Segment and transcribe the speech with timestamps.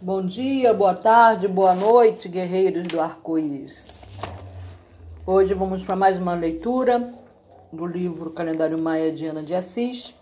[0.00, 4.02] Bom dia, boa tarde, boa noite, guerreiros do arco-íris.
[5.26, 7.12] Hoje vamos para mais uma leitura
[7.72, 10.14] do livro Calendário Maia de Ana de Assis.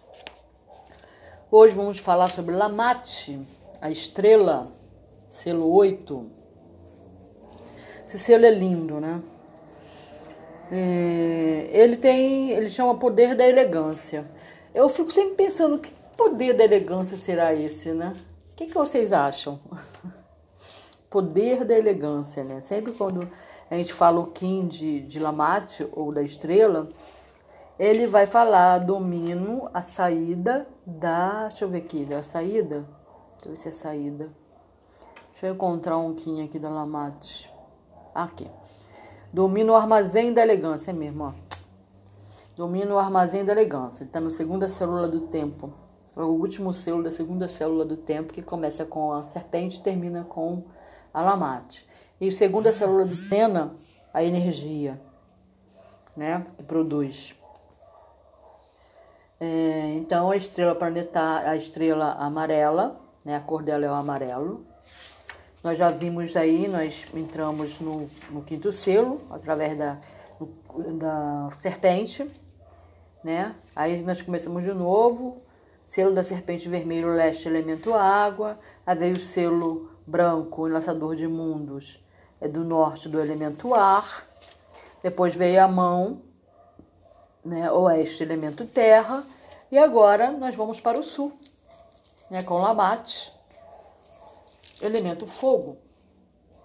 [1.50, 3.38] Hoje vamos falar sobre Lamate,
[3.78, 4.66] a estrela,
[5.28, 6.24] selo 8.
[8.06, 9.20] Esse selo é lindo, né?
[10.72, 14.26] É, ele tem, ele chama poder da elegância.
[14.74, 18.16] Eu fico sempre pensando que poder da elegância será esse, né?
[18.56, 19.60] O que, que vocês acham?
[21.10, 22.62] Poder da elegância, né?
[22.62, 23.30] Sempre quando
[23.70, 26.88] a gente fala o Kim de, de Lamate ou da estrela,
[27.78, 31.48] ele vai falar domino a saída da.
[31.48, 32.88] Deixa eu ver aqui, a saída?
[33.34, 34.30] Deixa eu ver se é saída.
[35.32, 37.52] Deixa eu encontrar um Kim aqui da Lamate.
[38.14, 38.50] Aqui.
[39.30, 41.32] Domina o armazém da elegância, é mesmo, ó.
[42.56, 44.02] Domina o armazém da elegância.
[44.02, 45.84] Ele está na segunda célula do tempo
[46.22, 50.24] o último selo da segunda célula do tempo, que começa com a serpente e termina
[50.24, 50.64] com
[51.12, 51.86] a lamate.
[52.20, 53.74] E a segunda célula do Tena,
[54.12, 54.98] a energia,
[56.16, 57.34] né, que produz.
[59.38, 64.64] É, então a estrela planetária, a estrela amarela, né, a cor dela é o amarelo.
[65.62, 69.98] Nós já vimos aí, nós entramos no, no quinto selo, através da,
[70.94, 72.30] da serpente,
[73.22, 73.54] né?
[73.74, 75.42] Aí nós começamos de novo,
[75.86, 78.58] Selo da serpente vermelho, leste, elemento água.
[78.84, 82.04] Aí veio o selo branco, enlaçador de mundos,
[82.40, 84.26] é do norte, do elemento ar.
[85.00, 86.22] Depois veio a mão,
[87.44, 89.24] né, oeste, elemento terra.
[89.70, 91.32] E agora nós vamos para o sul,
[92.28, 93.32] né, com Lamate,
[94.82, 95.76] elemento fogo.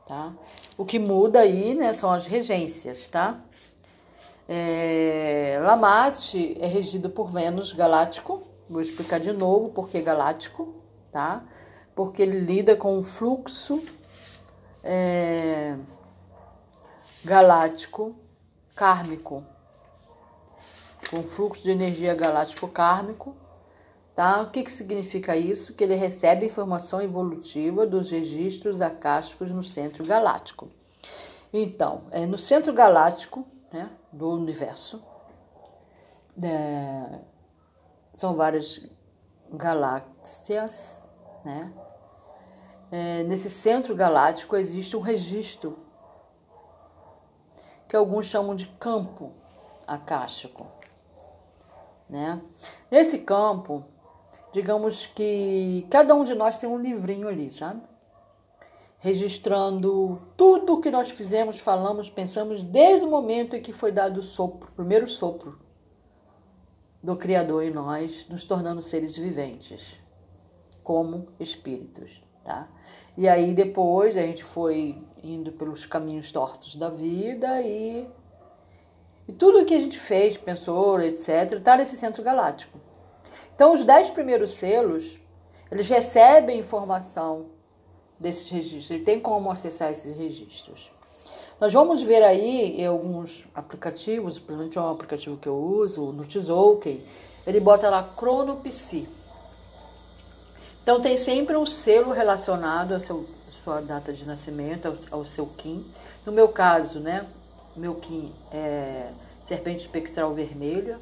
[0.08, 0.34] Tá?
[0.76, 3.40] O que muda aí né, são as regências, tá?
[4.50, 10.74] É, Lamate é regido por Vênus galáctico, Vou explicar de novo porque galáctico,
[11.12, 11.44] tá?
[11.94, 13.84] Porque ele lida com o fluxo
[14.82, 15.76] é,
[17.22, 18.16] galáctico
[18.74, 19.44] kármico,
[21.10, 23.36] com fluxo de energia galáctico kármico,
[24.16, 24.42] tá?
[24.42, 25.74] O que, que significa isso?
[25.74, 30.70] Que ele recebe informação evolutiva dos registros acásticos no centro galáctico.
[31.52, 35.04] Então, é no centro galáctico né, do universo,
[36.42, 37.20] é,
[38.14, 38.86] são várias
[39.52, 41.04] galáxias,
[41.44, 41.72] né?
[42.92, 45.80] É, nesse centro galáctico existe um registro
[47.88, 49.32] que alguns chamam de campo
[49.88, 50.68] acástico,
[52.10, 52.42] né?
[52.90, 53.86] Nesse campo,
[54.54, 57.82] digamos que cada um de nós tem um livrinho ali, sabe?
[59.00, 64.20] Registrando tudo o que nós fizemos, falamos, pensamos desde o momento em que foi dado
[64.20, 65.71] o sopro, o primeiro sopro
[67.02, 69.98] do Criador em nós, nos tornando seres viventes,
[70.84, 72.68] como espíritos, tá?
[73.18, 78.08] E aí depois a gente foi indo pelos caminhos tortos da vida e,
[79.28, 82.80] e tudo que a gente fez, pensou, etc., está nesse centro galáctico.
[83.54, 85.20] Então os dez primeiros selos,
[85.72, 87.48] eles recebem informação
[88.20, 90.92] desses registros, ele tem como acessar esses registros.
[91.62, 97.00] Nós vamos ver aí alguns aplicativos, exemplo, um aplicativo que eu uso, no Tzolk'in,
[97.46, 99.08] ele bota lá Cronopsi.
[100.82, 103.00] Então tem sempre um selo relacionado à
[103.64, 105.86] sua data de nascimento, ao, ao seu Kim.
[106.26, 107.28] No meu caso, né,
[107.76, 109.12] meu Kim é
[109.46, 110.98] Serpente Espectral Vermelha,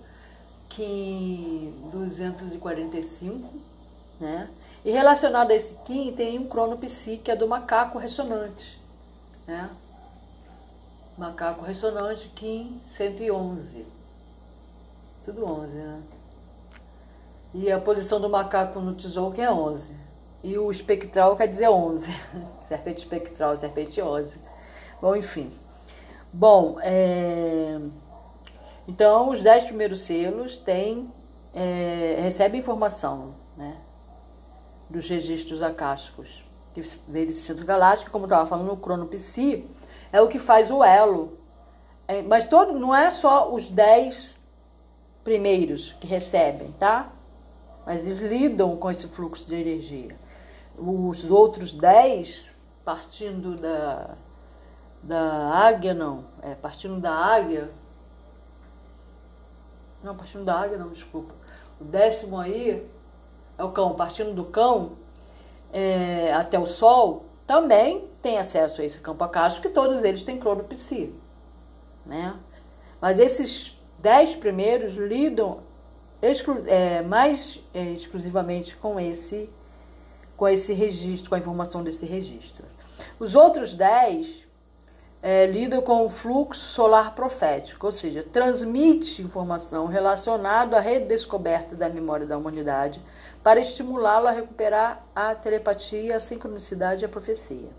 [0.68, 3.50] Kim 245,
[4.20, 4.50] né?
[4.84, 8.78] E relacionado a esse Kim tem um Cronopsi, que é do macaco ressonante,
[9.48, 9.70] né?
[11.20, 13.86] Macaco ressonante, Kim 111.
[15.26, 16.02] Tudo 11, né?
[17.54, 19.98] E a posição do macaco no tesouro que é 11.
[20.46, 22.08] E o espectral quer dizer 11.
[22.70, 24.38] serpente espectral, serpente 11.
[25.02, 25.52] Bom, enfim.
[26.32, 27.78] Bom, é...
[28.88, 31.12] então os 10 primeiros selos têm,
[31.54, 33.76] é, recebem informação né,
[34.90, 39.68] dos registros acásticos que veio desse centro galáctico, como eu estava falando, no crono psi,
[40.12, 41.38] é o que faz o elo.
[42.08, 44.40] É, mas todo, não é só os dez
[45.24, 47.10] primeiros que recebem, tá?
[47.86, 50.16] Mas eles lidam com esse fluxo de energia.
[50.78, 52.50] Os outros dez,
[52.84, 54.16] partindo da,
[55.04, 57.70] da águia, não, é, partindo da águia,
[60.04, 61.34] não, partindo da águia, não, desculpa.
[61.80, 62.86] O décimo aí
[63.58, 64.94] é o cão, partindo do cão
[65.74, 70.38] é, até o sol, também tem acesso a esse campo acástico que todos eles têm
[70.38, 71.10] clonopsia,
[72.06, 72.36] né?
[73.02, 75.58] Mas esses dez primeiros lidam
[76.22, 79.50] exclu é, mais é, exclusivamente com esse
[80.38, 82.64] com esse registro, com a informação desse registro.
[83.20, 84.28] Os outros 10
[85.24, 91.90] é, lidam com o fluxo solar profético, ou seja, transmite informação relacionada à redescoberta da
[91.90, 93.02] memória da humanidade
[93.44, 97.70] para estimulá-lo a recuperar a telepatia, a sincronicidade e a profecia.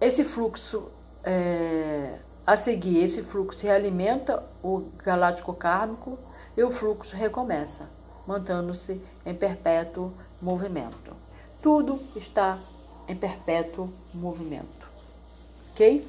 [0.00, 0.90] Esse fluxo,
[1.24, 6.18] é, a seguir, esse fluxo realimenta o galáctico kármico
[6.56, 7.88] e o fluxo recomeça,
[8.26, 11.16] mantendo-se em perpétuo movimento.
[11.62, 12.58] Tudo está
[13.08, 14.86] em perpétuo movimento.
[15.72, 16.06] Ok?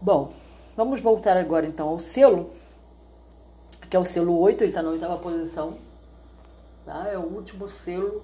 [0.00, 0.32] Bom,
[0.76, 2.50] vamos voltar agora então ao selo,
[3.92, 5.76] que é o selo 8, ele está na oitava posição.
[6.86, 7.08] Tá?
[7.08, 8.22] É o último selo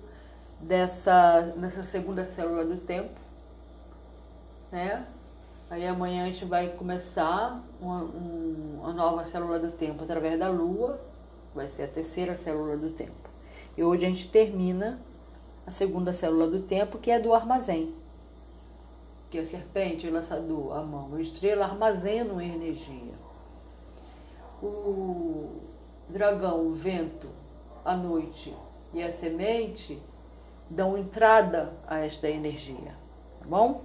[0.63, 3.11] dessa, nessa segunda célula do tempo.
[4.73, 5.07] Né?
[5.69, 10.49] Aí amanhã a gente vai começar uma, um, uma nova célula do tempo através da
[10.49, 10.99] Lua,
[11.55, 13.29] vai ser a terceira célula do tempo.
[13.77, 14.99] E hoje a gente termina
[15.67, 17.93] a segunda célula do tempo, que é do armazém.
[19.31, 23.28] Que é a serpente, o lançador, a mão, a estrela armazenam energia.
[24.63, 25.61] O
[26.09, 27.29] dragão, o vento,
[27.85, 28.55] a noite
[28.93, 30.01] e a semente
[30.69, 32.93] dão entrada a esta energia,
[33.39, 33.83] tá bom?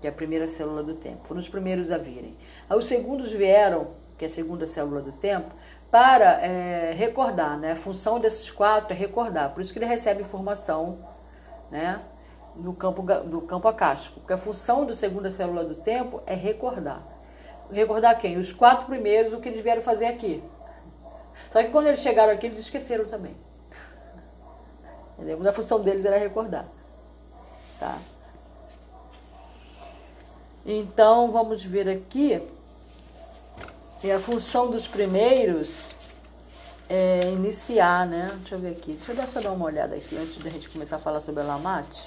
[0.00, 1.26] Que é a primeira célula do tempo.
[1.26, 2.34] Foram os primeiros a virem.
[2.70, 3.86] Os segundos vieram,
[4.18, 5.50] que é a segunda célula do tempo,
[5.90, 7.72] para é, recordar, né?
[7.72, 9.52] A função desses quatro é recordar.
[9.54, 10.98] Por isso que ele recebe informação
[11.70, 12.00] né,
[12.56, 14.20] no campo, do campo acástico.
[14.20, 17.02] Porque a função da segunda célula do tempo é recordar.
[17.70, 18.38] Recordar quem?
[18.38, 20.42] Os quatro primeiros, o que eles vieram fazer aqui.
[21.52, 23.34] Só que quando eles chegaram aqui, eles esqueceram também.
[25.18, 25.48] Entendeu?
[25.48, 26.64] A função deles era recordar.
[27.78, 27.98] Tá?
[30.64, 32.40] Então, vamos ver aqui.
[34.02, 35.90] E a função dos primeiros
[36.88, 38.30] é, iniciar, né?
[38.40, 38.92] Deixa eu ver aqui.
[38.92, 41.44] Deixa eu só dar uma olhada aqui antes da gente começar a falar sobre a
[41.44, 42.06] Lamate.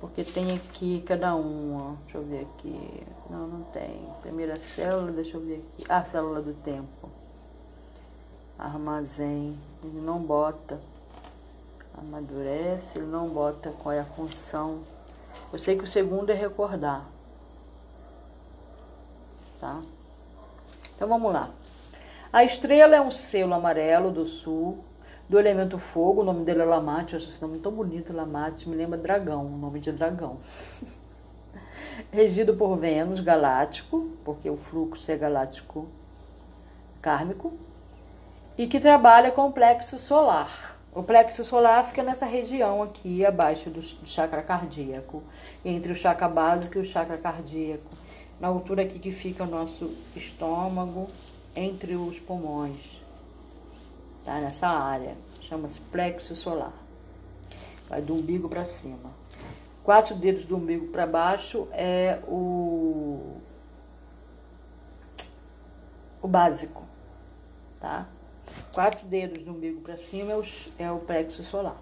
[0.00, 1.96] Porque tem aqui cada uma.
[2.04, 3.02] Deixa eu ver aqui.
[3.30, 4.08] Não, não tem.
[4.22, 5.84] Primeira célula, deixa eu ver aqui.
[5.88, 7.10] Ah, célula do tempo.
[8.58, 9.58] Armazém.
[9.84, 10.80] Ele não bota.
[11.96, 14.82] Amadurece, ele não bota qual é a função.
[15.52, 17.04] Eu sei que o segundo é recordar.
[19.60, 19.80] Tá?
[20.94, 21.50] Então vamos lá.
[22.32, 24.84] A estrela é um selo amarelo do sul,
[25.28, 28.68] do elemento fogo, o nome dele é Lamate, eu acho esse nome tão bonito, Lamate,
[28.68, 30.36] me lembra dragão, o nome de dragão.
[32.12, 35.88] Regido por Vênus, galáctico, porque o fluxo é galáctico
[37.02, 37.52] kármico,
[38.56, 40.76] e que trabalha com o plexo solar.
[40.94, 45.22] O plexo solar fica nessa região aqui, abaixo do, chakra cardíaco,
[45.64, 47.90] entre o chakra básico e o chakra cardíaco,
[48.40, 51.06] na altura aqui que fica o nosso estômago,
[51.54, 52.80] entre os pulmões,
[54.24, 54.40] tá?
[54.40, 56.72] Nessa área, chama-se plexo solar.
[57.88, 59.17] Vai do umbigo para cima.
[59.88, 63.40] Quatro dedos do umbigo para baixo é o
[66.20, 66.84] o básico,
[67.80, 68.06] tá?
[68.74, 70.44] Quatro dedos do umbigo para cima é o,
[70.78, 71.78] é o plexo solar.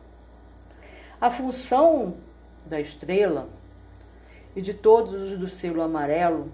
[1.20, 2.16] A função
[2.64, 3.48] da estrela
[4.54, 6.48] e de todos os do selo amarelo,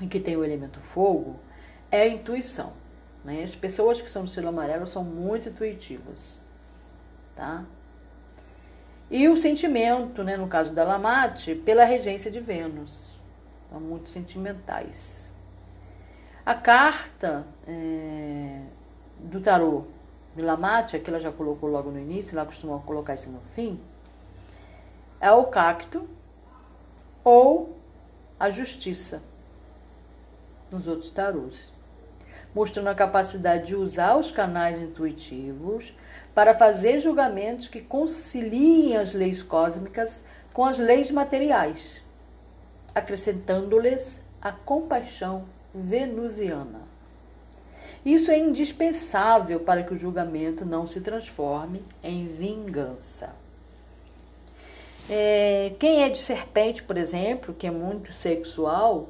[0.00, 1.38] em que tem o elemento fogo,
[1.90, 2.72] é a intuição.
[3.22, 3.44] Né?
[3.44, 6.38] As pessoas que são do selo amarelo são muito intuitivas.
[7.36, 7.62] Tá?
[9.10, 13.14] E o sentimento, né, no caso da Lamate, pela regência de Vênus.
[13.70, 15.32] São muito sentimentais.
[16.44, 18.60] A carta é,
[19.20, 19.84] do tarô
[20.34, 23.80] de Lamate, que ela já colocou logo no início, ela costuma colocar isso no fim,
[25.20, 26.06] é o cacto
[27.22, 27.78] ou
[28.38, 29.22] a justiça
[30.70, 31.74] nos outros tarôs
[32.54, 35.92] mostrando a capacidade de usar os canais intuitivos
[36.34, 40.22] para fazer julgamentos que conciliem as leis cósmicas
[40.52, 42.00] com as leis materiais,
[42.94, 46.80] acrescentando-lhes a compaixão venusiana.
[48.04, 53.34] Isso é indispensável para que o julgamento não se transforme em vingança.
[55.08, 59.08] É, quem é de serpente, por exemplo, que é muito sexual,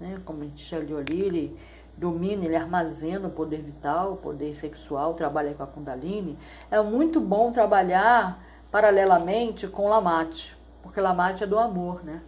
[0.00, 1.56] né, como a gente já ele
[1.96, 6.38] domina, ele armazena o poder vital, o poder sexual, trabalha com a Kundalini,
[6.70, 8.38] é muito bom trabalhar
[8.70, 12.20] paralelamente com Lamate, porque Lamate é do amor, né?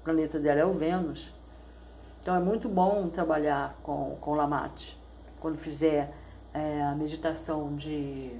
[0.00, 1.30] O planeta dela é o Vênus.
[2.22, 4.96] Então é muito bom trabalhar com, com Lamate.
[5.40, 6.12] Quando fizer
[6.54, 8.30] é, a meditação de,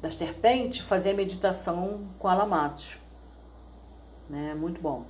[0.00, 2.98] da serpente, fazer a meditação com a Lamate.
[4.28, 4.50] Né?
[4.52, 5.04] É muito bom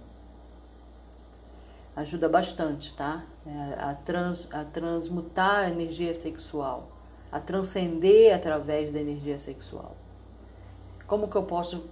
[1.94, 3.22] ajuda bastante, tá?
[3.46, 6.88] É, a, trans, a transmutar a energia sexual,
[7.30, 9.94] a transcender através da energia sexual.
[11.06, 11.84] Como que eu posso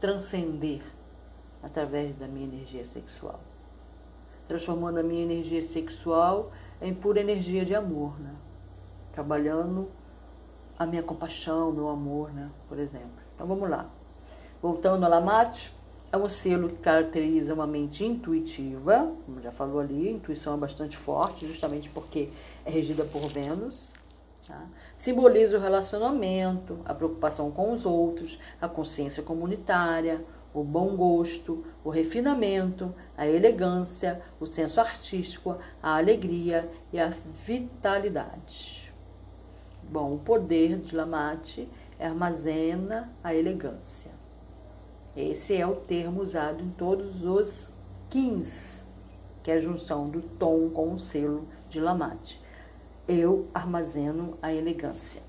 [0.00, 0.82] transcender
[1.62, 3.40] através da minha energia sexual?
[4.46, 8.34] Transformando a minha energia sexual em pura energia de amor, né?
[9.12, 9.90] Trabalhando
[10.78, 12.50] a minha compaixão, meu amor, né?
[12.68, 13.24] Por exemplo.
[13.34, 13.86] Então vamos lá.
[14.60, 15.73] Voltando a Lamate,
[16.14, 20.96] é um selo que caracteriza uma mente intuitiva, como já falou ali, intuição é bastante
[20.96, 22.28] forte, justamente porque
[22.64, 23.88] é regida por Vênus.
[24.46, 24.62] Tá?
[24.96, 30.20] Simboliza o relacionamento, a preocupação com os outros, a consciência comunitária,
[30.54, 37.12] o bom gosto, o refinamento, a elegância, o senso artístico, a alegria e a
[37.44, 38.88] vitalidade.
[39.90, 41.68] Bom, o poder de Lamate
[41.98, 44.23] armazena a elegância.
[45.16, 47.70] Esse é o termo usado em todos os
[48.10, 48.82] 15,
[49.44, 52.40] que é a junção do tom com o selo de Lamate.
[53.06, 55.22] Eu armazeno a elegância.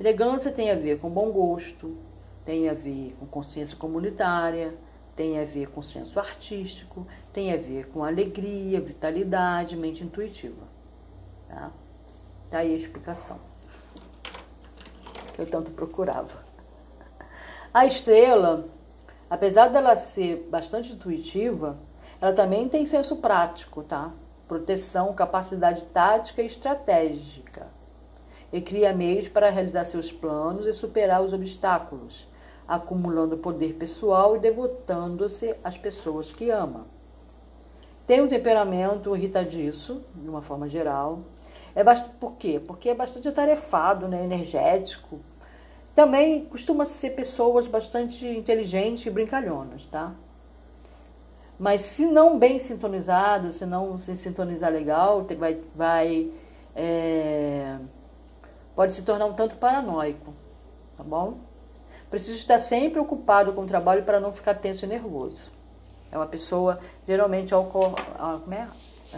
[0.00, 1.96] Elegância tem a ver com bom gosto,
[2.44, 4.74] tem a ver com consciência comunitária,
[5.14, 10.66] tem a ver com senso artístico, tem a ver com alegria, vitalidade, mente intuitiva.
[11.48, 11.70] Tá?
[12.50, 13.38] Tá aí a explicação
[15.34, 16.41] que eu tanto procurava.
[17.74, 18.66] A estrela,
[19.30, 21.74] apesar dela ser bastante intuitiva,
[22.20, 24.10] ela também tem senso prático, tá?
[24.46, 27.66] Proteção, capacidade tática e estratégica.
[28.52, 32.26] E cria meios para realizar seus planos e superar os obstáculos,
[32.68, 36.84] acumulando poder pessoal e devotando-se às pessoas que ama.
[38.06, 41.20] Tem um temperamento irritadiço, de uma forma geral.
[41.74, 42.60] É bastante, por quê?
[42.60, 44.22] Porque é bastante atarefado, né?
[44.22, 45.20] energético,
[45.94, 50.12] também costuma ser pessoas bastante inteligentes e brincalhonas, tá?
[51.58, 56.32] Mas se não bem sintonizado, se não se sintonizar legal, vai, vai
[56.74, 57.76] é,
[58.74, 60.32] pode se tornar um tanto paranoico,
[60.96, 61.34] tá bom?
[62.10, 65.40] Precisa estar sempre ocupado com o trabalho para não ficar tenso e nervoso.
[66.10, 67.62] É uma pessoa, geralmente, ao,
[68.18, 68.68] ah, como, é,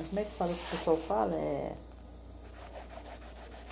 [0.09, 1.35] como é que fala que o pessoal fala?
[1.35, 1.73] É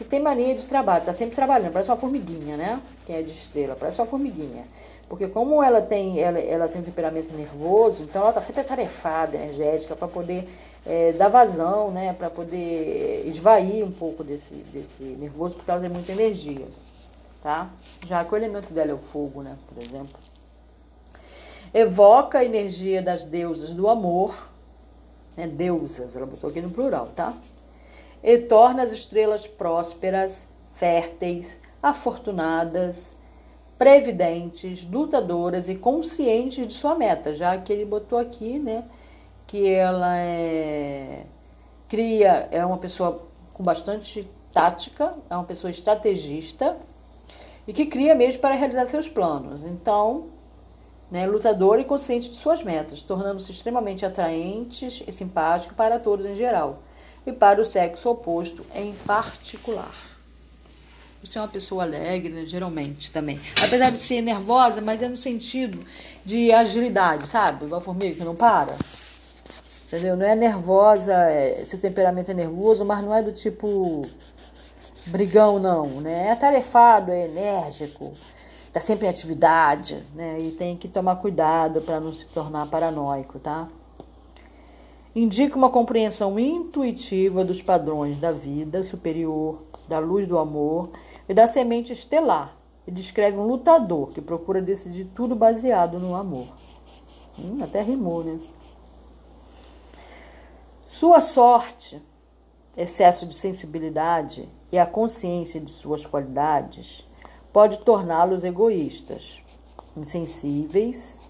[0.03, 2.81] que tem mania de trabalho, tá sempre trabalhando, parece uma formiguinha, né?
[3.07, 4.65] Quem é de estrela, parece uma formiguinha.
[5.09, 9.37] Porque como ela tem, ela, ela tem um temperamento nervoso, então ela tá sempre atarefada,
[9.37, 10.49] energética, para poder
[10.87, 12.15] é, dar vazão, né?
[12.15, 16.67] Para poder esvair um pouco desse, desse nervoso, porque ela tem muita energia,
[17.43, 17.69] tá?
[18.07, 19.57] Já que o elemento dela é o fogo, né?
[19.69, 20.19] Por exemplo.
[21.75, 24.35] Evoca a energia das deusas do amor,
[25.37, 25.47] né?
[25.47, 27.35] Deusas, ela botou aqui no plural, tá?
[28.23, 30.35] E torna as estrelas prósperas,
[30.77, 33.11] férteis, afortunadas,
[33.77, 38.85] previdentes, lutadoras e conscientes de sua meta, já que ele botou aqui, né,
[39.47, 41.25] que ela é
[41.89, 46.77] cria, é uma pessoa com bastante tática, é uma pessoa estrategista
[47.67, 49.67] e que cria mesmo para realizar seus planos.
[49.67, 50.29] Então,
[51.11, 56.35] né, lutadora e consciente de suas metas, tornando-se extremamente atraentes e simpática para todos em
[56.35, 56.79] geral
[57.27, 60.13] e para o sexo oposto em particular.
[61.23, 63.41] Você é uma pessoa alegre, né, geralmente também.
[63.63, 65.79] Apesar de ser nervosa, mas é no sentido
[66.25, 67.65] de agilidade, sabe?
[67.65, 68.77] Igual a formiga que não para.
[69.87, 70.17] Entendeu?
[70.17, 74.05] Não é nervosa, é, seu temperamento é nervoso, mas não é do tipo
[75.07, 76.01] brigão, não.
[76.01, 76.29] Né?
[76.29, 78.13] É atarefado, é enérgico,
[78.67, 80.41] está sempre em atividade, né?
[80.41, 83.69] E tem que tomar cuidado para não se tornar paranoico, tá?
[85.15, 90.91] Indica uma compreensão intuitiva dos padrões da vida superior, da luz do amor
[91.29, 96.49] e da semente estelar, e descreve um lutador que procura decidir tudo baseado no amor.
[97.39, 98.39] Hum, até rimou, né?
[100.91, 102.01] Sua sorte,
[102.77, 107.05] excesso de sensibilidade e a consciência de suas qualidades
[107.53, 109.41] pode torná-los egoístas,
[109.97, 111.22] insensíveis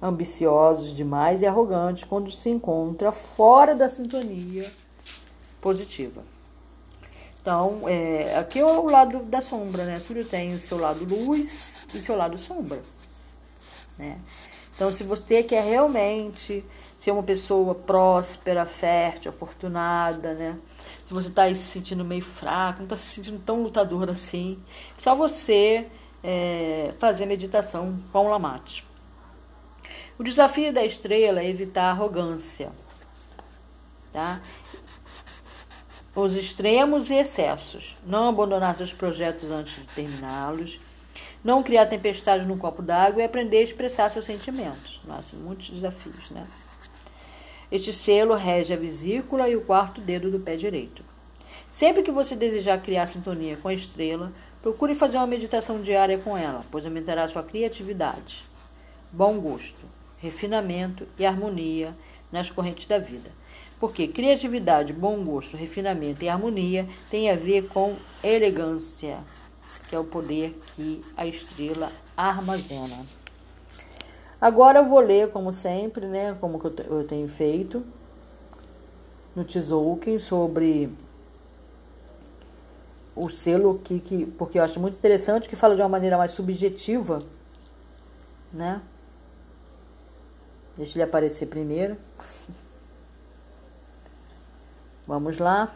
[0.00, 4.72] ambiciosos demais e arrogantes quando se encontra fora da sintonia
[5.60, 6.22] positiva.
[7.40, 10.02] Então, é, aqui é o lado da sombra, né?
[10.06, 12.80] Tudo tem o seu lado luz e o seu lado sombra,
[13.98, 14.18] né?
[14.74, 16.64] Então, se você quer realmente
[16.98, 20.58] ser uma pessoa próspera, fértil, afortunada, né?
[21.06, 24.58] Se você está se sentindo meio fraco, não está se sentindo tão lutador assim,
[24.98, 25.86] só você
[26.22, 28.87] é, fazer meditação com o Lamate.
[30.18, 32.72] O desafio da estrela é evitar a arrogância,
[34.12, 34.40] tá?
[36.12, 37.96] Os extremos e excessos.
[38.04, 40.80] Não abandonar seus projetos antes de terminá-los.
[41.44, 45.00] Não criar tempestades no copo d'água e aprender a expressar seus sentimentos.
[45.04, 46.44] Nossa, muitos desafios, né?
[47.70, 51.04] Este selo rege a vesícula e o quarto dedo do pé direito.
[51.70, 56.36] Sempre que você desejar criar sintonia com a estrela, procure fazer uma meditação diária com
[56.36, 58.42] ela, pois aumentará sua criatividade,
[59.12, 61.94] bom gosto, refinamento e harmonia
[62.30, 63.30] nas correntes da vida.
[63.80, 69.18] Porque criatividade, bom gosto, refinamento e harmonia têm a ver com elegância,
[69.88, 73.06] que é o poder que a estrela armazena.
[74.40, 77.84] Agora eu vou ler, como sempre, né, como eu tenho feito,
[79.34, 80.90] no Tzolk'in sobre
[83.14, 86.30] o selo que, que, porque eu acho muito interessante que fala de uma maneira mais
[86.32, 87.18] subjetiva,
[88.52, 88.80] né?
[90.78, 91.96] Deixa ele aparecer primeiro.
[95.08, 95.74] Vamos lá.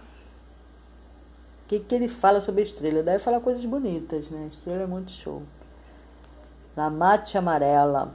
[1.65, 3.03] O que, que ele fala sobre estrela?
[3.03, 4.49] Deve falar coisas bonitas, né?
[4.53, 5.43] Estrela é muito show.
[6.77, 8.15] Na mate amarela.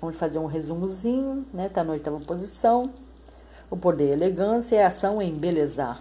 [0.00, 1.68] Vamos fazer um resumozinho, né?
[1.68, 2.90] Tá na oitava posição.
[3.70, 6.00] O poder e a elegância é a ação em embelezar.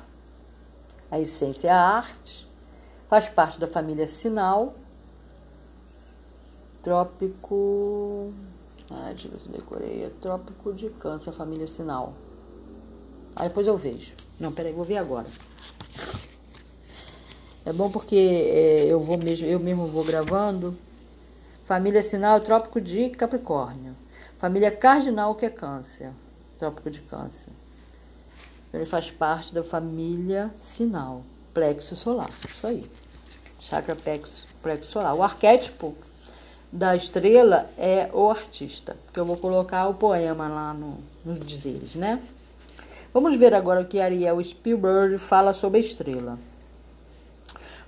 [1.12, 2.48] A essência é a arte.
[3.10, 4.74] Faz parte da família Sinal.
[6.82, 8.32] Trópico.
[8.92, 10.04] Ah, deixa eu ver se eu decorei.
[10.04, 12.14] É trópico de câncer, família Sinal.
[13.36, 14.12] Aí depois eu vejo.
[14.40, 15.28] Não, peraí, vou ver agora.
[17.66, 20.78] É bom porque é, eu vou mesmo, eu mesmo vou gravando.
[21.66, 23.94] Família Sinal, Trópico de Capricórnio.
[24.40, 26.12] Família Cardinal, que é Câncer.
[26.58, 27.52] Trópico de Câncer.
[28.74, 32.30] Ele faz parte da família Sinal, Plexo Solar.
[32.48, 32.90] Isso aí.
[33.60, 35.14] Chakra plexo, plexo solar.
[35.14, 35.94] O arquétipo
[36.72, 38.96] da estrela é o artista.
[39.14, 42.22] Que eu vou colocar o poema lá no, nos dizeres, né?
[43.14, 46.38] Vamos ver agora o que Ariel Spielberg fala sobre a estrela.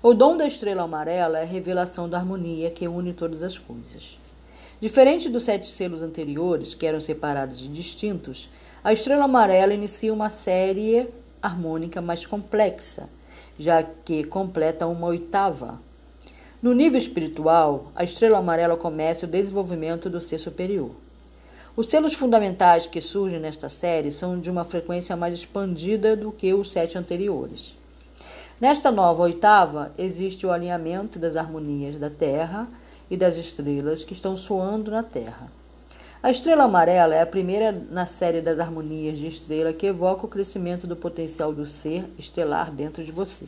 [0.01, 4.17] O dom da estrela amarela é a revelação da harmonia que une todas as coisas.
[4.81, 8.49] Diferente dos sete selos anteriores, que eram separados e distintos,
[8.81, 11.05] a estrela amarela inicia uma série
[11.41, 13.09] harmônica mais complexa,
[13.59, 15.77] já que completa uma oitava.
[16.61, 20.91] No nível espiritual, a estrela amarela começa o desenvolvimento do ser superior.
[21.73, 26.53] Os selos fundamentais que surgem nesta série são de uma frequência mais expandida do que
[26.53, 27.73] os sete anteriores.
[28.59, 32.67] Nesta nova oitava, existe o alinhamento das harmonias da Terra
[33.09, 35.49] e das estrelas que estão soando na Terra.
[36.21, 40.29] A estrela amarela é a primeira na série das harmonias de estrela que evoca o
[40.29, 43.45] crescimento do potencial do ser estelar dentro de você.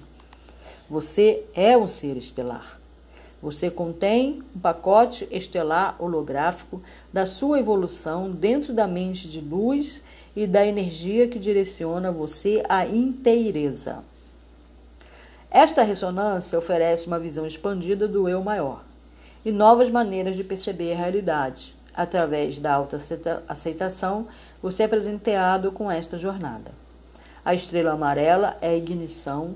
[0.89, 2.80] Você é um ser estelar.
[3.41, 10.03] Você contém um pacote estelar holográfico da sua evolução dentro da mente de luz
[10.35, 14.03] e da energia que direciona você à inteireza.
[15.49, 18.83] Esta ressonância oferece uma visão expandida do eu maior
[19.43, 21.73] e novas maneiras de perceber a realidade.
[21.93, 24.27] Através da autoaceitação,
[24.61, 26.71] você é presenteado com esta jornada.
[27.43, 29.55] A estrela amarela é a ignição,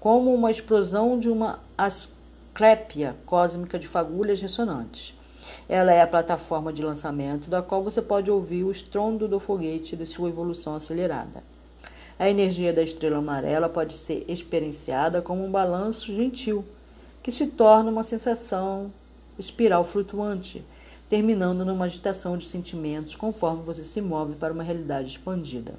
[0.00, 1.58] como uma explosão de uma
[2.54, 5.12] asclépia cósmica de fagulhas ressonantes.
[5.68, 9.96] Ela é a plataforma de lançamento da qual você pode ouvir o estrondo do foguete
[9.96, 11.42] de sua evolução acelerada.
[12.16, 16.64] A energia da estrela amarela pode ser experienciada como um balanço gentil,
[17.24, 18.92] que se torna uma sensação
[19.36, 20.64] espiral flutuante,
[21.10, 25.74] terminando numa agitação de sentimentos conforme você se move para uma realidade expandida.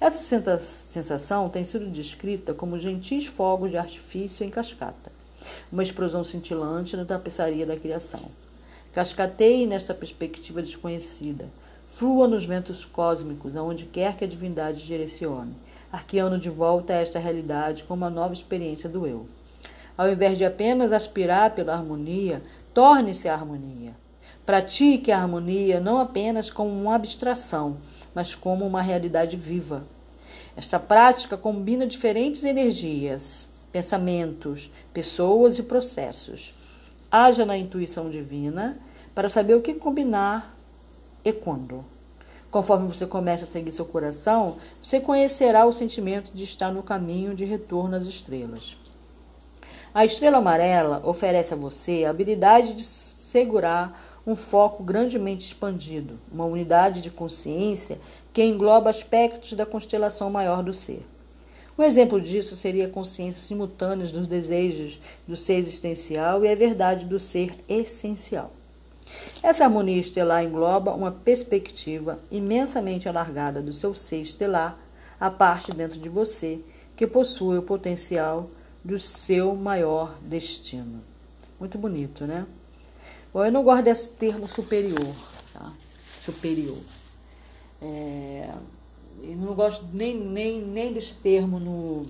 [0.00, 0.40] Essa
[0.86, 5.17] sensação tem sido descrita como gentis fogos de artifício em cascata,
[5.70, 8.30] uma explosão cintilante na tapeçaria da criação.
[8.92, 11.46] Cascateie nesta perspectiva desconhecida.
[11.90, 15.54] Flua nos ventos cósmicos, aonde quer que a divindade direcione,
[15.92, 19.26] arqueando de volta a esta realidade com uma nova experiência do eu.
[19.96, 23.92] Ao invés de apenas aspirar pela harmonia, torne-se a harmonia.
[24.46, 27.76] Pratique a harmonia não apenas como uma abstração,
[28.14, 29.82] mas como uma realidade viva.
[30.56, 36.54] Esta prática combina diferentes energias, pensamentos, pessoas e processos
[37.10, 38.78] haja na intuição divina
[39.14, 40.54] para saber o que combinar
[41.24, 41.84] e quando.
[42.50, 47.34] Conforme você começa a seguir seu coração, você conhecerá o sentimento de estar no caminho
[47.34, 48.76] de retorno às estrelas.
[49.94, 56.44] A estrela amarela oferece a você a habilidade de segurar um foco grandemente expandido, uma
[56.44, 57.98] unidade de consciência
[58.32, 61.02] que engloba aspectos da constelação maior do ser.
[61.78, 67.04] Um exemplo disso seria a consciência simultânea dos desejos do ser existencial e a verdade
[67.04, 68.52] do ser essencial.
[69.44, 74.76] Essa harmonia estelar engloba uma perspectiva imensamente alargada do seu ser estelar,
[75.20, 76.58] a parte dentro de você
[76.96, 78.50] que possui o potencial
[78.84, 81.00] do seu maior destino.
[81.60, 82.44] Muito bonito, né?
[83.32, 85.14] Bom, eu não gosto desse termo superior,
[85.52, 85.72] tá?
[86.24, 86.78] Superior.
[87.80, 88.50] É,
[89.36, 92.06] não gosto nem, nem, nem desse termo no,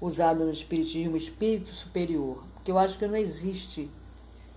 [0.00, 3.88] usado no espiritismo espírito superior, porque eu acho que não existe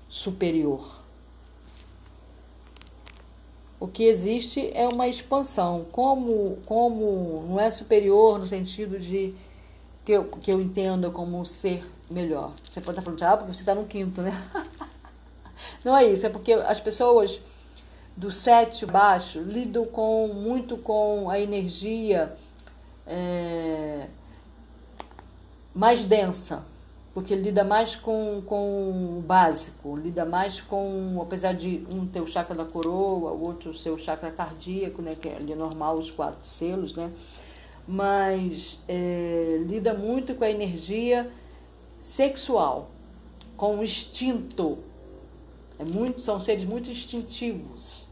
[0.08, 1.02] superior.
[3.80, 9.34] O que existe é uma expansão, como, como não é superior no sentido de
[10.06, 12.52] que eu, que eu entenda como um ser melhor.
[12.64, 14.32] Você pode estar falando, ah, porque você está no quinto, né?
[15.84, 17.40] não é isso, é porque as pessoas
[18.16, 22.36] do sete baixo lidam com muito com a energia
[23.08, 24.08] é,
[25.74, 26.64] mais densa,
[27.14, 32.28] porque lida mais com, com o básico, lida mais com, apesar de um ter o
[32.28, 36.46] chakra da coroa, o outro ser o chakra cardíaco, né, que é normal, os quatro
[36.46, 37.12] selos, né,
[37.88, 41.30] mas é, lida muito com a energia
[42.02, 42.90] sexual,
[43.58, 44.78] com o instinto.
[45.80, 48.08] É muito, são seres muito instintivos.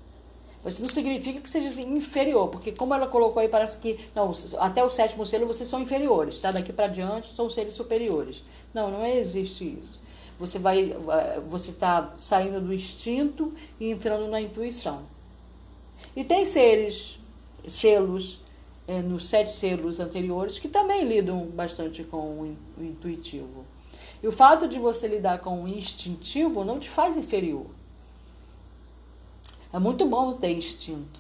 [0.64, 4.84] Mas não significa que seja inferior, porque como ela colocou aí, parece que não, até
[4.84, 6.52] o sétimo selo vocês são inferiores, tá?
[6.52, 8.44] Daqui para diante são seres superiores.
[8.74, 10.00] Não, não existe isso.
[10.40, 10.96] Você vai,
[11.50, 15.02] você está saindo do instinto e entrando na intuição.
[16.16, 17.20] E tem seres,
[17.68, 18.40] selos,
[18.88, 23.66] é, nos sete selos anteriores que também lidam bastante com o intuitivo.
[24.24, 27.66] E o fato de você lidar com o instintivo não te faz inferior.
[29.74, 31.20] É muito bom ter instinto.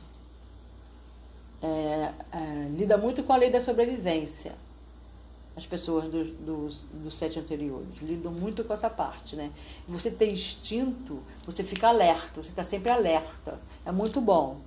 [1.63, 4.53] É, é, lida muito com a lei da sobrevivência.
[5.55, 9.51] As pessoas dos, dos, dos sete anteriores lidam muito com essa parte, né?
[9.87, 13.59] Você tem instinto, você fica alerta, você está sempre alerta.
[13.85, 14.57] É muito bom.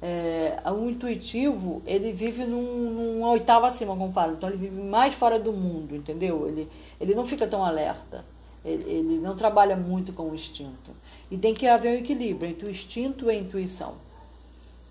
[0.00, 4.34] É, o intuitivo, ele vive num, num oitavo acima, como falo.
[4.34, 6.46] Então, ele vive mais fora do mundo, entendeu?
[6.46, 6.68] Ele,
[7.00, 8.24] ele não fica tão alerta.
[8.64, 10.90] Ele, ele não trabalha muito com o instinto.
[11.30, 13.94] E tem que haver um equilíbrio entre o instinto e a intuição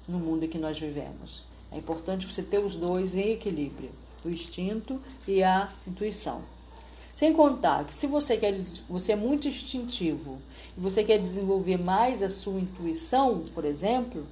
[0.07, 1.43] no mundo em que nós vivemos.
[1.71, 3.89] É importante você ter os dois em equilíbrio,
[4.23, 6.41] o instinto e a intuição.
[7.15, 8.55] Sem contar que se você quer
[8.87, 10.37] você é muito instintivo
[10.77, 14.25] e você quer desenvolver mais a sua intuição, por exemplo,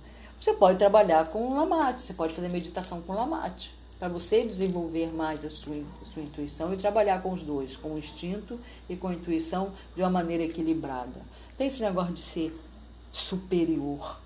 [0.46, 5.44] você pode trabalhar com Lamate, você pode fazer meditação com Lamate, para você desenvolver mais
[5.44, 9.08] a sua, a sua intuição e trabalhar com os dois, com o instinto e com
[9.08, 11.20] a intuição de uma maneira equilibrada.
[11.58, 12.56] Tem esse negócio de ser
[13.12, 14.22] superior.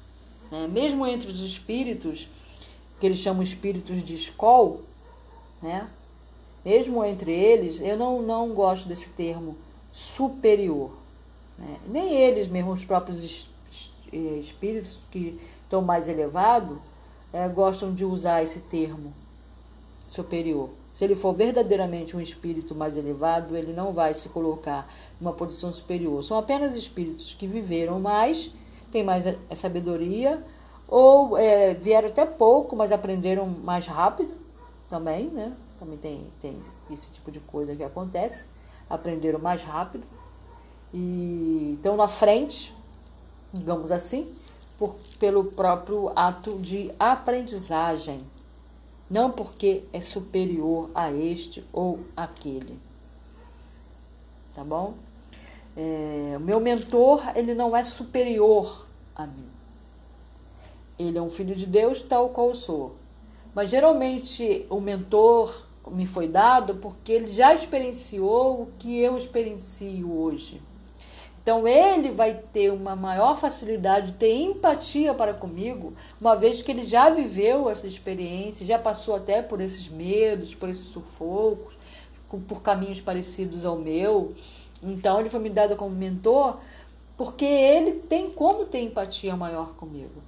[0.51, 0.67] Né?
[0.67, 2.27] Mesmo entre os espíritos,
[2.99, 4.77] que eles chamam espíritos de escola,
[5.61, 5.89] né?
[6.65, 9.55] mesmo entre eles, eu não, não gosto desse termo
[9.93, 10.91] superior.
[11.57, 11.77] Né?
[11.87, 13.47] Nem eles, mesmo os próprios
[14.11, 16.79] eh, espíritos que estão mais elevados,
[17.31, 19.13] é, gostam de usar esse termo
[20.07, 20.71] superior.
[20.91, 24.89] Se ele for verdadeiramente um espírito mais elevado, ele não vai se colocar
[25.21, 26.23] numa posição superior.
[26.23, 28.49] São apenas espíritos que viveram mais,
[28.91, 30.43] têm mais sabedoria,
[30.87, 34.33] ou é, vieram até pouco, mas aprenderam mais rápido
[34.89, 35.55] também, né?
[35.79, 36.57] Também tem, tem
[36.91, 38.43] esse tipo de coisa que acontece.
[38.89, 40.03] Aprenderam mais rápido
[40.91, 42.73] e estão na frente,
[43.53, 44.27] digamos assim,
[44.79, 48.19] por, pelo próprio ato de aprendizagem
[49.09, 52.77] não porque é superior a este ou aquele.
[54.53, 54.93] Tá bom?
[55.75, 59.49] É, o meu mentor, ele não é superior a mim.
[60.97, 62.95] Ele é um filho de Deus, tal qual eu sou.
[63.55, 70.11] Mas geralmente o mentor me foi dado porque ele já experienciou o que eu experiencio
[70.11, 70.61] hoje.
[71.41, 76.69] Então ele vai ter uma maior facilidade de ter empatia para comigo, uma vez que
[76.69, 81.73] ele já viveu essa experiência, já passou até por esses medos, por esses sufocos,
[82.47, 84.33] por caminhos parecidos ao meu.
[84.83, 86.59] Então ele foi me dado como mentor
[87.17, 90.21] porque ele tem como ter empatia maior comigo.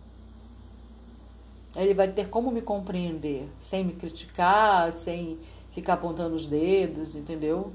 [1.76, 5.38] Ele vai ter como me compreender, sem me criticar, sem
[5.72, 7.72] ficar apontando os dedos, entendeu?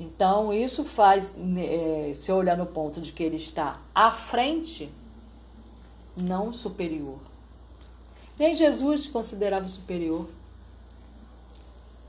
[0.00, 4.88] Então, isso faz, é, se eu olhar no ponto de que ele está à frente,
[6.16, 7.18] não superior.
[8.38, 10.26] Nem Jesus se considerava superior.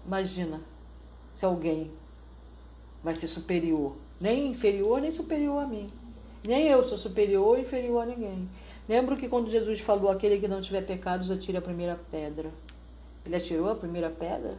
[0.08, 0.62] Imagina
[1.34, 1.92] se alguém
[3.04, 3.94] vai ser superior.
[4.22, 5.92] Nem inferior, nem superior a mim.
[6.46, 8.50] Nem eu sou superior ou inferior a ninguém.
[8.88, 12.50] Lembro que quando Jesus falou: aquele que não tiver pecados, atire a primeira pedra.
[13.26, 14.56] Ele atirou a primeira pedra?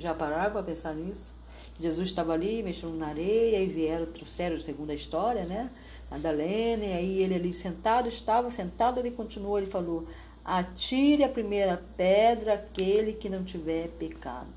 [0.00, 1.32] Já pararam para pensar nisso?
[1.80, 5.70] Jesus estava ali mexendo na areia e vieram, trouxeram, segundo a história, né?
[6.10, 10.06] Madalena, e aí ele ali sentado, estava sentado, ele continuou, ele falou:
[10.44, 14.48] Atire a primeira pedra aquele que não tiver pecado.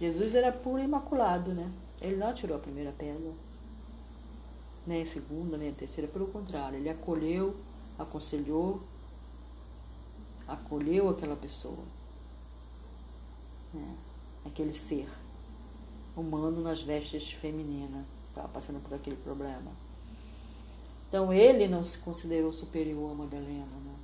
[0.00, 1.68] Jesus era puro e imaculado, né?
[2.00, 3.32] Ele não atirou a primeira pedra,
[4.86, 7.56] nem a segunda, nem a terceira, pelo contrário, ele acolheu,
[7.98, 8.80] aconselhou,
[10.46, 11.97] acolheu aquela pessoa.
[13.72, 13.96] Né?
[14.46, 15.08] Aquele ser
[16.16, 18.04] humano nas vestes femininas.
[18.28, 19.70] Estava passando por aquele problema.
[21.08, 23.64] Então ele não se considerou superior a Madalena.
[23.64, 23.94] Né?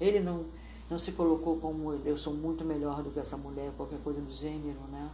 [0.00, 0.44] Ele não,
[0.88, 4.32] não se colocou como eu sou muito melhor do que essa mulher, qualquer coisa do
[4.32, 5.10] gênero, né?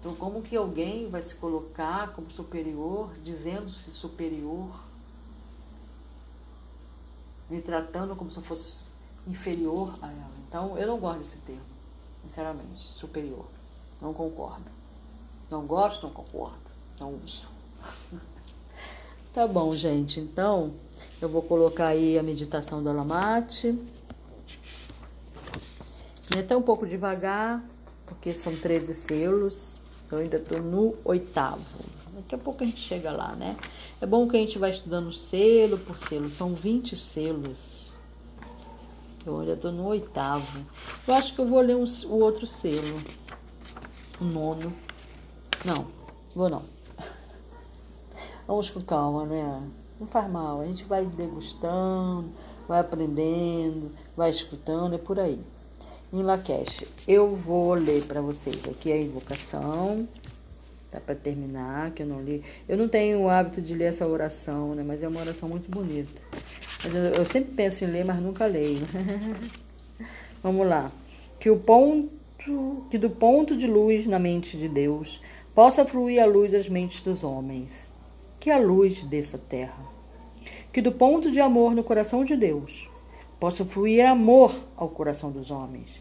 [0.00, 4.68] Então como que alguém vai se colocar como superior, dizendo-se superior,
[7.48, 8.91] me tratando como se eu fosse
[9.26, 10.32] inferior a ela?
[10.48, 11.62] Então eu não gosto desse termo,
[12.22, 13.46] sinceramente, superior.
[14.00, 14.64] Não concordo.
[15.50, 16.56] Não gosto, não concordo.
[16.98, 17.46] Não uso.
[19.32, 20.18] tá bom, gente.
[20.18, 20.72] Então,
[21.20, 23.78] eu vou colocar aí a meditação do Alamate.
[26.34, 27.62] E até um pouco devagar,
[28.06, 29.80] porque são 13 selos.
[30.10, 31.62] Eu ainda estou no oitavo.
[32.14, 33.56] Daqui a pouco a gente chega lá, né?
[34.00, 36.30] É bom que a gente vai estudando selo por selo.
[36.30, 37.91] São 20 selos.
[39.24, 40.60] Eu ainda estou no oitavo.
[41.06, 42.98] Eu acho que eu vou ler um, o outro selo
[44.22, 44.72] o nono.
[45.64, 45.86] Não,
[46.34, 46.62] vou não.
[48.46, 49.62] Vamos com calma, né?
[49.98, 52.28] Não faz mal, a gente vai degustando,
[52.66, 55.40] vai aprendendo, vai escutando, é por aí.
[56.12, 60.06] Em Lakesh, eu vou ler para vocês aqui a invocação,
[60.92, 62.42] tá para terminar, que eu não li.
[62.68, 64.84] Eu não tenho o hábito de ler essa oração, né?
[64.86, 66.20] Mas é uma oração muito bonita.
[66.84, 68.86] Eu, eu sempre penso em ler, mas nunca leio.
[70.42, 70.90] Vamos lá.
[71.40, 72.22] Que o ponto
[72.90, 75.20] que do ponto de luz na mente de Deus
[75.54, 77.92] possa fluir a luz às mentes dos homens.
[78.40, 79.84] Que a luz dessa terra.
[80.72, 82.88] Que do ponto de amor no coração de Deus
[83.38, 86.00] possa fluir amor ao coração dos homens.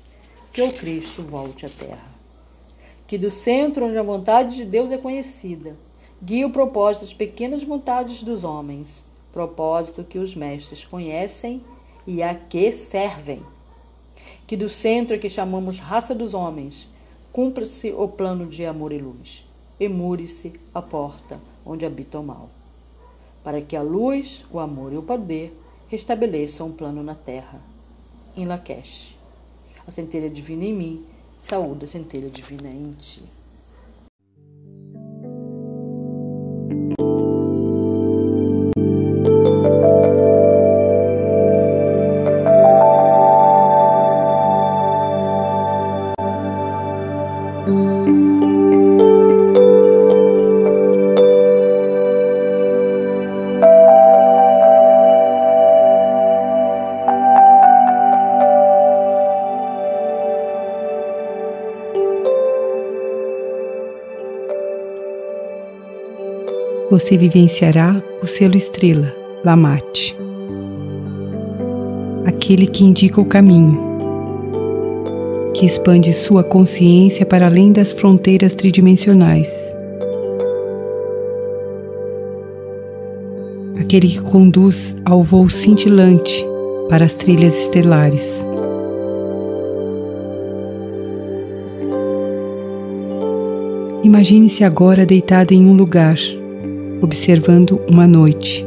[0.52, 2.21] Que o Cristo volte à terra.
[3.12, 5.76] Que do centro onde a vontade de Deus é conhecida,
[6.24, 11.62] guie o propósito das pequenas vontades dos homens, propósito que os mestres conhecem
[12.08, 13.42] e a que servem
[14.48, 16.88] que do centro que chamamos raça dos homens,
[17.34, 19.44] cumpra-se o plano de amor e luz,
[19.78, 22.48] emure-se a porta onde habita o mal,
[23.44, 25.54] para que a luz, o amor e o poder
[25.90, 27.62] restabeleçam um plano na terra.
[28.38, 29.14] Em Lakesh.
[29.86, 31.06] A centelha divina em mim,
[31.42, 33.24] saúde centelha divina em ti.
[67.02, 69.12] Você vivenciará o selo estrela,
[69.44, 70.16] Lamate,
[72.26, 73.82] aquele que indica o caminho,
[75.52, 79.76] que expande sua consciência para além das fronteiras tridimensionais,
[83.80, 86.46] aquele que conduz ao voo cintilante
[86.88, 88.46] para as trilhas estelares.
[94.04, 96.16] Imagine-se agora deitado em um lugar
[97.02, 98.66] observando uma noite,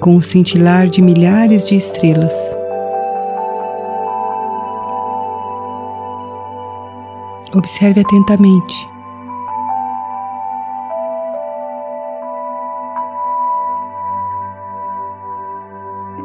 [0.00, 2.34] com o cintilar de milhares de estrelas.
[7.54, 8.74] Observe atentamente.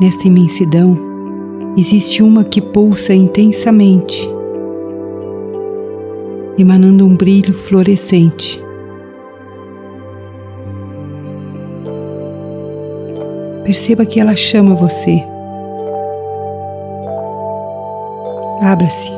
[0.02, 0.98] Nesta imensidão,
[1.78, 4.28] existe uma que pulsa intensamente,
[6.58, 8.69] emanando um brilho fluorescente.
[13.70, 15.24] Perceba que ela chama você.
[18.64, 19.12] Abra-se.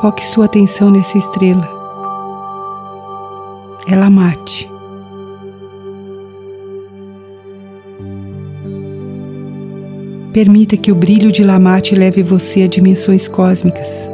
[0.00, 1.68] Foque sua atenção nessa estrela.
[3.88, 4.70] Ela mate.
[10.32, 14.08] Permita que o brilho de Lamate leve você a dimensões cósmicas.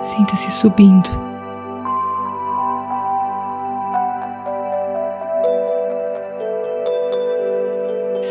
[0.00, 1.25] Sinta-se subindo.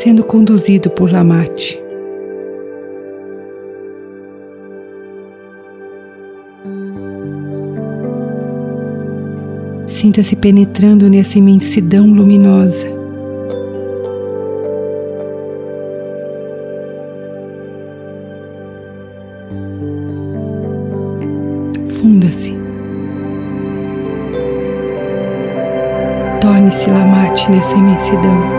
[0.06, 1.82] Sendo conduzido por Lamate.
[9.88, 12.86] Sinta-se penetrando nessa imensidão luminosa.
[22.00, 22.56] Funda-se.
[26.39, 28.55] Torne-se Lamate nessa imensidão.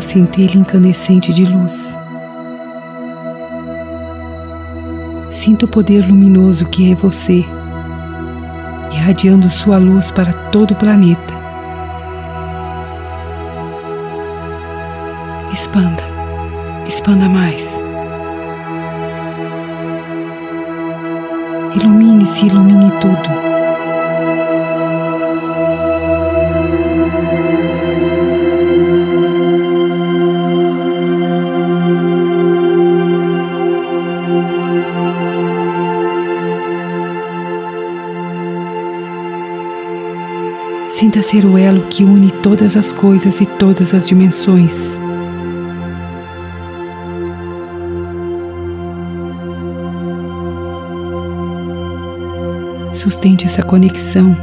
[0.00, 1.98] Uma centelha incandescente de luz.
[5.28, 7.44] Sinta o poder luminoso que é você,
[8.92, 11.34] irradiando sua luz para todo o planeta.
[15.52, 16.02] Expanda,
[16.88, 17.78] expanda mais.
[21.76, 23.49] Ilumine-se, ilumine tudo.
[41.30, 44.98] Ser o elo que une todas as coisas e todas as dimensões.
[52.92, 54.36] Sustente essa conexão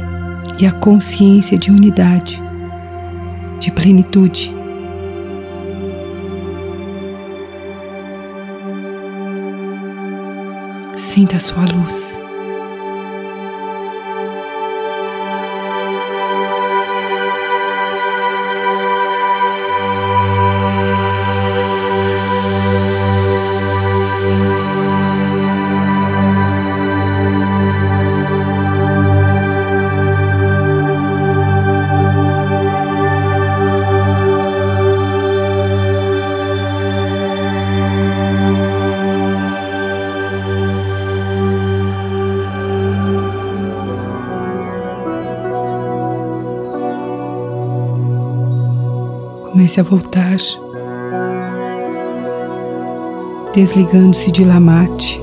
[0.58, 2.40] e a consciência de unidade,
[3.60, 4.50] de plenitude.
[10.96, 12.27] Sinta a sua luz.
[49.76, 50.38] A voltar,
[53.54, 55.22] desligando-se de Lamate,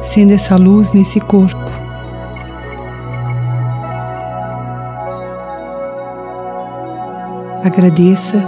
[0.00, 1.58] sendo essa luz nesse corpo.
[7.62, 8.42] Agradeça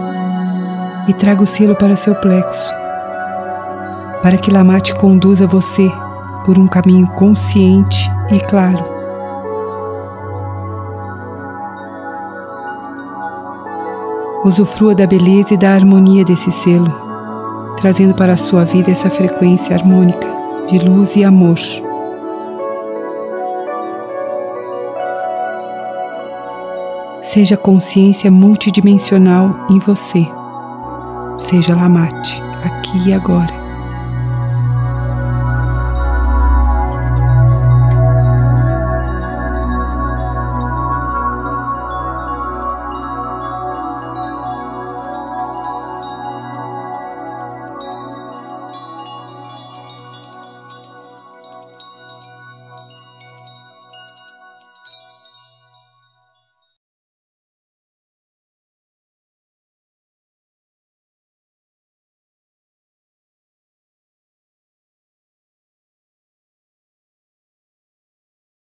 [1.07, 2.73] e traga o selo para seu plexo,
[4.23, 5.91] para que Lamate conduza você
[6.47, 9.00] por um caminho consciente e claro.
[14.43, 16.91] Usufrua da beleza e da harmonia desse selo,
[17.77, 20.27] trazendo para a sua vida essa frequência harmônica
[20.67, 21.59] de luz e amor.
[27.21, 30.27] Seja consciência multidimensional em você.
[31.37, 33.60] Seja Lamate, aqui e agora.